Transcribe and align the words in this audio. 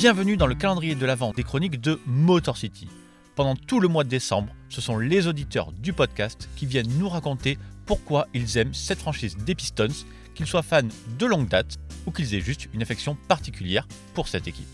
Bienvenue 0.00 0.38
dans 0.38 0.46
le 0.46 0.54
calendrier 0.54 0.94
de 0.94 1.04
l'Avent 1.04 1.34
des 1.34 1.42
chroniques 1.42 1.78
de 1.78 2.00
Motor 2.06 2.56
City. 2.56 2.88
Pendant 3.34 3.54
tout 3.54 3.80
le 3.80 3.88
mois 3.88 4.02
de 4.02 4.08
décembre, 4.08 4.50
ce 4.70 4.80
sont 4.80 4.96
les 4.96 5.26
auditeurs 5.26 5.72
du 5.72 5.92
podcast 5.92 6.48
qui 6.56 6.64
viennent 6.64 6.88
nous 6.98 7.10
raconter 7.10 7.58
pourquoi 7.84 8.26
ils 8.32 8.56
aiment 8.56 8.72
cette 8.72 9.00
franchise 9.00 9.36
des 9.36 9.54
Pistons, 9.54 10.06
qu'ils 10.34 10.46
soient 10.46 10.62
fans 10.62 10.88
de 11.18 11.26
longue 11.26 11.48
date 11.48 11.76
ou 12.06 12.12
qu'ils 12.12 12.34
aient 12.34 12.40
juste 12.40 12.70
une 12.72 12.80
affection 12.80 13.14
particulière 13.28 13.86
pour 14.14 14.26
cette 14.26 14.48
équipe. 14.48 14.64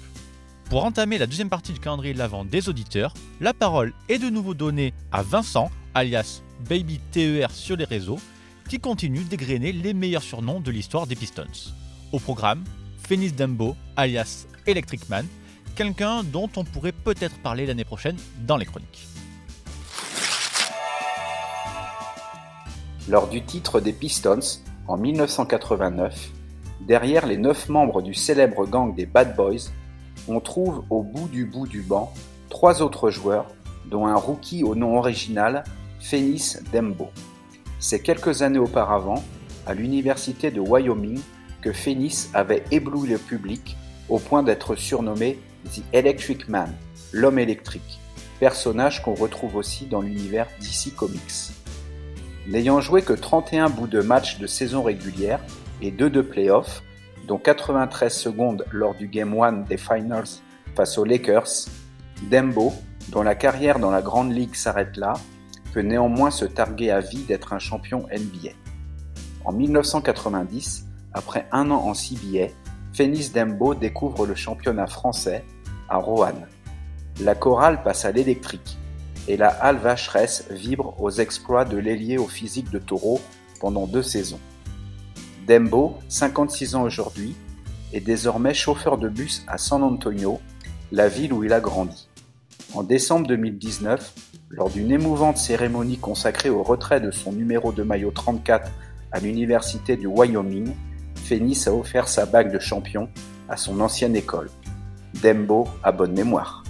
Pour 0.70 0.84
entamer 0.84 1.18
la 1.18 1.26
deuxième 1.26 1.50
partie 1.50 1.72
du 1.72 1.80
calendrier 1.80 2.14
de 2.14 2.18
l'Avent 2.18 2.44
des 2.44 2.68
auditeurs, 2.68 3.12
la 3.40 3.52
parole 3.52 3.94
est 4.08 4.20
de 4.20 4.30
nouveau 4.30 4.54
donnée 4.54 4.94
à 5.10 5.24
Vincent, 5.24 5.72
alias 5.94 6.40
Baby 6.68 7.00
TER 7.10 7.50
sur 7.50 7.76
les 7.76 7.84
réseaux, 7.84 8.20
qui 8.68 8.78
continue 8.78 9.24
d'égrener 9.24 9.72
les 9.72 9.92
meilleurs 9.92 10.22
surnoms 10.22 10.60
de 10.60 10.70
l'histoire 10.70 11.08
des 11.08 11.16
Pistons. 11.16 11.72
Au 12.12 12.20
programme, 12.20 12.62
Phoenix 13.06 13.32
Dumbo, 13.36 13.76
alias 13.94 14.48
Electric 14.66 15.08
Man, 15.08 15.24
quelqu'un 15.76 16.24
dont 16.24 16.50
on 16.56 16.64
pourrait 16.64 16.90
peut-être 16.90 17.38
parler 17.38 17.64
l'année 17.64 17.84
prochaine 17.84 18.16
dans 18.44 18.56
les 18.56 18.64
chroniques. 18.64 19.06
Lors 23.08 23.28
du 23.28 23.42
titre 23.42 23.78
des 23.78 23.92
Pistons, 23.92 24.40
en 24.88 24.96
1989, 24.96 26.32
derrière 26.80 27.26
les 27.26 27.36
neuf 27.36 27.68
membres 27.68 28.02
du 28.02 28.12
célèbre 28.12 28.66
gang 28.66 28.92
des 28.92 29.06
Bad 29.06 29.36
Boys, 29.36 29.70
on 30.26 30.40
trouve 30.40 30.82
au 30.90 31.04
bout 31.04 31.28
du 31.28 31.44
bout 31.44 31.68
du 31.68 31.82
banc 31.82 32.12
trois 32.48 32.82
autres 32.82 33.10
joueurs, 33.10 33.46
dont 33.88 34.08
un 34.08 34.16
rookie 34.16 34.64
au 34.64 34.74
nom 34.74 34.98
original, 34.98 35.62
Phoenix 36.00 36.60
Dembo. 36.72 37.10
C'est 37.78 38.00
quelques 38.00 38.42
années 38.42 38.58
auparavant, 38.58 39.22
à 39.64 39.74
l'université 39.74 40.50
de 40.50 40.58
Wyoming, 40.58 41.20
que 41.66 41.72
Phoenix 41.72 42.30
avait 42.32 42.62
ébloui 42.70 43.08
le 43.08 43.18
public 43.18 43.76
au 44.08 44.20
point 44.20 44.44
d'être 44.44 44.76
surnommé 44.76 45.36
The 45.64 45.82
Electric 45.92 46.48
Man, 46.48 46.72
l'homme 47.10 47.40
électrique, 47.40 47.98
personnage 48.38 49.02
qu'on 49.02 49.14
retrouve 49.14 49.56
aussi 49.56 49.86
dans 49.86 50.00
l'univers 50.00 50.46
DC 50.60 50.94
Comics. 50.94 51.50
N'ayant 52.46 52.80
joué 52.80 53.02
que 53.02 53.14
31 53.14 53.68
bouts 53.68 53.88
de 53.88 54.00
match 54.00 54.38
de 54.38 54.46
saison 54.46 54.84
régulière 54.84 55.40
et 55.82 55.90
2 55.90 56.08
de 56.08 56.20
playoff, 56.20 56.84
dont 57.26 57.38
93 57.38 58.16
secondes 58.16 58.64
lors 58.70 58.94
du 58.94 59.08
Game 59.08 59.34
1 59.36 59.64
des 59.68 59.76
Finals 59.76 60.38
face 60.76 60.98
aux 60.98 61.04
Lakers, 61.04 61.66
Dembo, 62.30 62.74
dont 63.08 63.24
la 63.24 63.34
carrière 63.34 63.80
dans 63.80 63.90
la 63.90 64.02
Grande 64.02 64.32
Ligue 64.32 64.54
s'arrête 64.54 64.96
là, 64.96 65.14
peut 65.74 65.80
néanmoins 65.80 66.30
se 66.30 66.44
targuer 66.44 66.92
à 66.92 67.00
vie 67.00 67.24
d'être 67.24 67.52
un 67.52 67.58
champion 67.58 68.06
NBA. 68.12 68.50
En 69.44 69.50
1990, 69.50 70.85
après 71.16 71.48
un 71.50 71.70
an 71.70 71.82
en 71.86 71.94
CBA, 71.94 72.48
Phoenix 72.92 73.32
Dembo 73.32 73.74
découvre 73.74 74.26
le 74.26 74.34
championnat 74.34 74.86
français 74.86 75.44
à 75.88 75.96
Roanne. 75.96 76.46
La 77.22 77.34
chorale 77.34 77.82
passe 77.82 78.04
à 78.04 78.12
l'électrique 78.12 78.76
et 79.26 79.38
la 79.38 79.48
halle 79.48 79.78
vacheresse 79.78 80.46
vibre 80.50 80.94
aux 81.00 81.10
exploits 81.10 81.64
de 81.64 81.78
l'ailier 81.78 82.18
au 82.18 82.26
physique 82.26 82.70
de 82.70 82.78
taureau 82.78 83.18
pendant 83.60 83.86
deux 83.86 84.02
saisons. 84.02 84.40
Dembo, 85.48 85.96
56 86.08 86.74
ans 86.74 86.82
aujourd'hui, 86.82 87.34
est 87.94 88.00
désormais 88.00 88.52
chauffeur 88.52 88.98
de 88.98 89.08
bus 89.08 89.42
à 89.48 89.56
San 89.56 89.82
Antonio, 89.82 90.38
la 90.92 91.08
ville 91.08 91.32
où 91.32 91.44
il 91.44 91.54
a 91.54 91.60
grandi. 91.60 92.08
En 92.74 92.82
décembre 92.82 93.26
2019, 93.26 94.12
lors 94.50 94.68
d'une 94.68 94.92
émouvante 94.92 95.38
cérémonie 95.38 95.96
consacrée 95.96 96.50
au 96.50 96.62
retrait 96.62 97.00
de 97.00 97.10
son 97.10 97.32
numéro 97.32 97.72
de 97.72 97.82
maillot 97.82 98.10
34 98.10 98.70
à 99.12 99.20
l'université 99.20 99.96
du 99.96 100.06
Wyoming, 100.06 100.74
Phoenix 101.26 101.66
a 101.66 101.74
offert 101.74 102.06
sa 102.06 102.24
bague 102.24 102.52
de 102.52 102.60
champion 102.60 103.08
à 103.48 103.56
son 103.56 103.80
ancienne 103.80 104.14
école. 104.14 104.48
Dembo 105.20 105.66
a 105.82 105.90
bonne 105.90 106.12
mémoire. 106.12 106.62